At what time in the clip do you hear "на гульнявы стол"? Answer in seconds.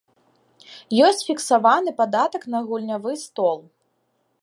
2.55-3.59